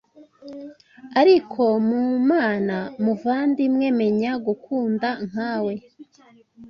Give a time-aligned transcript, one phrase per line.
[1.21, 5.73] ariko mu mana muvandimwe menya gukunda nkawe